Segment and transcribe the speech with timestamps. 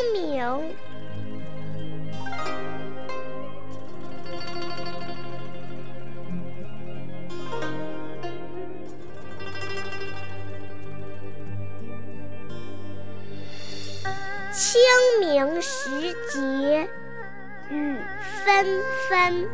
[0.00, 0.74] 清明，
[14.54, 14.80] 清
[15.20, 15.90] 明时
[16.30, 16.88] 节
[17.68, 17.98] 雨
[18.42, 19.46] 纷纷，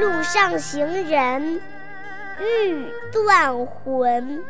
[0.00, 1.60] 路上行人
[2.40, 4.42] 欲断魂。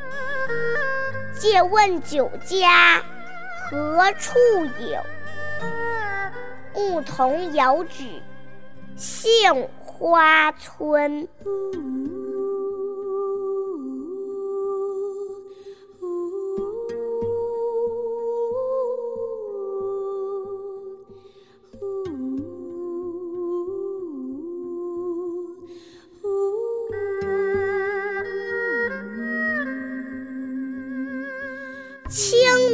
[1.37, 3.03] 借问酒家。
[3.71, 4.39] 何处
[4.81, 5.03] 有？
[6.75, 8.05] 牧童遥指
[8.97, 11.27] 杏花村。
[32.11, 32.74] 清